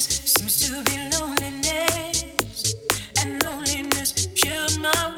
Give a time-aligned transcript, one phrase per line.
[0.00, 2.74] Seems to be loneliness,
[3.20, 5.17] and loneliness killed my.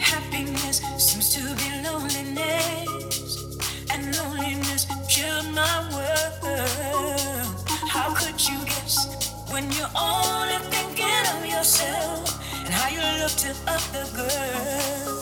[0.00, 3.56] Happiness seems to be loneliness,
[3.90, 7.64] and loneliness filled my world.
[7.88, 13.54] How could you guess when you're only thinking of yourself and how you look to
[13.66, 15.13] other girls?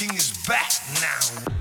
[0.00, 1.59] King is back now.